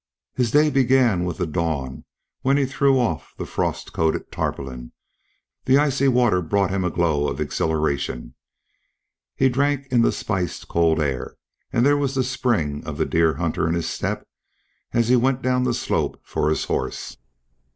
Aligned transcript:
He 0.35 0.43
began 0.71 1.19
his 1.19 1.19
day 1.21 1.25
with 1.27 1.37
the 1.37 1.45
dawn 1.45 2.05
when 2.41 2.57
he 2.57 2.65
threw 2.65 2.97
off 2.99 3.35
the 3.37 3.45
frost 3.45 3.93
coated 3.93 4.31
tarpaulin; 4.31 4.93
the 5.65 5.77
icy 5.77 6.07
water 6.07 6.41
brought 6.41 6.71
him 6.71 6.83
a 6.83 6.89
glow 6.89 7.27
of 7.27 7.39
exhilaration; 7.39 8.33
he 9.35 9.47
drank 9.47 9.85
in 9.91 10.01
the 10.01 10.11
spiced 10.11 10.67
cold 10.67 10.99
air, 10.99 11.35
and 11.71 11.85
there 11.85 11.97
was 11.97 12.15
the 12.15 12.23
spring 12.23 12.83
of 12.83 12.97
the 12.97 13.05
deer 13.05 13.35
hunter 13.35 13.67
in 13.67 13.75
his 13.75 13.87
step 13.87 14.27
as 14.91 15.07
he 15.09 15.15
went 15.15 15.43
down 15.43 15.65
the 15.65 15.71
slope 15.75 16.19
for 16.23 16.49
his 16.49 16.63
horse. 16.63 17.17